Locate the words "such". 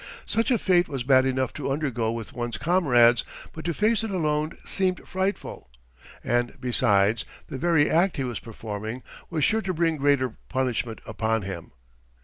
0.25-0.49